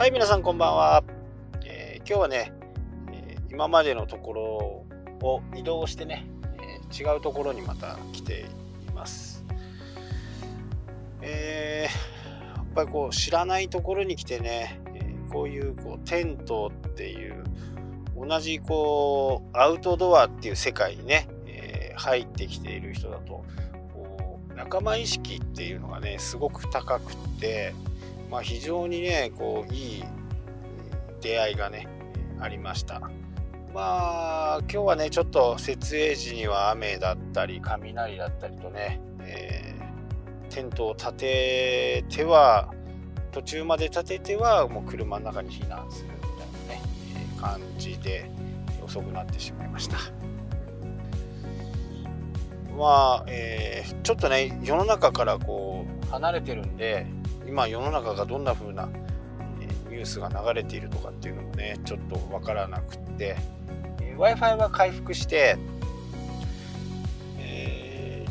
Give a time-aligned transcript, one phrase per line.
[0.00, 1.04] はい皆さんこんばんは、
[1.62, 2.54] えー、今日はね、
[3.12, 4.42] えー、今までのところ
[5.28, 8.46] を移動してね、えー、違うところにまた来て
[8.88, 9.44] います。
[11.20, 17.44] えー、やっぱりこう知らないところに来てね、えこういうこうテントっていう
[18.16, 23.44] 同じこうアウトドアっていう世界にね、え入ってきている人だと
[24.56, 27.74] 仲間意識っていうのがねすごく高くって
[28.30, 30.04] まあ、非常にねこういい
[31.20, 31.88] 出会いがね
[32.38, 33.00] ありました。
[33.74, 42.72] まあ今日はねちょっと設営時には雨だったり雷だったりとね、えー、テントを立てては
[43.32, 46.34] 途中まで立ててはもう車の中に避難するみたいな
[46.74, 46.82] ね、
[47.16, 48.30] えー、感じで
[48.82, 49.98] 遅くなってしまいました。
[52.76, 57.06] まあ、えー、ちょっとね世の中からこう離れてるんで
[57.46, 58.88] 今世の中がどんな風な
[59.90, 63.36] ニュースが流れているとかっていうのもねちょっと分からなくって
[64.16, 65.56] w i f i は回復して、
[67.38, 68.26] え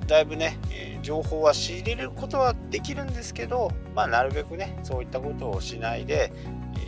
[0.00, 6.32] ー、だいぶね、え情報は仕入れることはできるんですけど、まあ、なるべくねそういったことをしないで、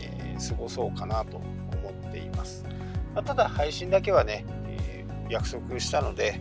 [0.01, 1.45] えー、過ごそうかなと思
[2.07, 2.65] っています、
[3.13, 6.39] まあ、ただ配信だけはね、えー、約束したので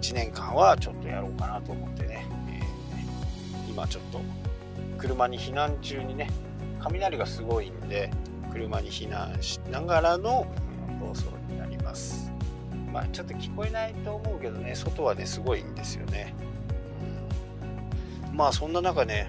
[0.00, 2.60] 1年間はちょっとやろうかなと思ってね、え
[3.68, 4.20] 今ちょっと
[5.00, 6.30] 車に避難中にね
[6.78, 8.10] 雷がすごいんで
[8.52, 10.46] 車に避難しながらの
[11.00, 12.30] 放送になります。
[12.92, 16.34] まあちょっと聞こえないと思うけどね外はねすごいんですよね、
[18.28, 19.28] うん、まあそんな中ねやっ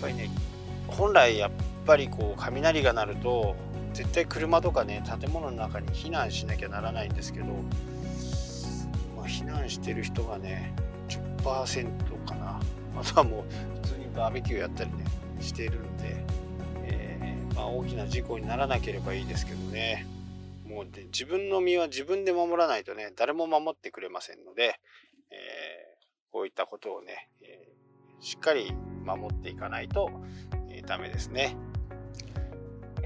[0.00, 0.30] ぱりね
[0.88, 1.50] 本来やっ
[1.84, 3.56] ぱりこう雷が鳴ると
[3.92, 7.46] 絶対車とかね建物の中に避難しなきゃならないんですけど、
[9.14, 10.74] まあ、避難してる人がね
[11.44, 12.60] 10%かな
[12.96, 13.44] あとはもう
[13.82, 15.04] 普通にバーベキューやったりね
[15.40, 16.24] してるんで、
[16.84, 20.06] えー、まあ、大きな事故にならなければいいですけどね
[20.66, 24.80] もうで自分の身は自分で守らないとね誰も守ってくれませんので、
[25.30, 28.72] えー、こういったことをね、えー、しっかり
[29.04, 30.10] 守っていかないと、
[30.70, 31.56] えー、ダメですね。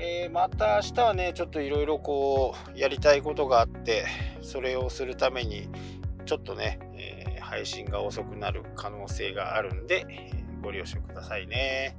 [0.00, 4.06] えー、また明日はねちょっといろいろこうやりたいことがあって
[4.42, 5.68] それをするために
[6.28, 10.06] ちょっとねえ配信が遅くなる可能性があるんで、
[10.62, 11.96] ご了承くださいね。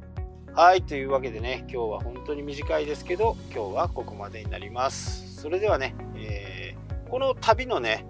[0.54, 5.42] はい、というわけでね、今日は本当に短いですけど、今日はここまでになります。
[5.42, 8.06] それではね、えー、この旅のね、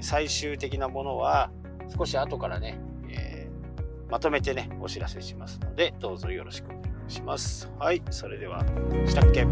[0.00, 1.50] 最終的なものは
[1.98, 2.78] 少し後からね、
[3.10, 7.68] えー、まとめてね、お知らせしますので、どうぞよろしくお願いします。
[7.80, 8.64] はい、それでは、
[9.04, 9.44] したっけ？